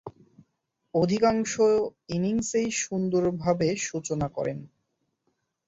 [0.93, 1.51] অধিকাংশ
[2.09, 4.59] ইনিংসেই সুন্দরভাবে সূচনা করেন।